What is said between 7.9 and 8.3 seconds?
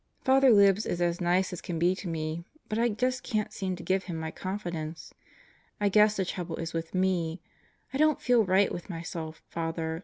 I don't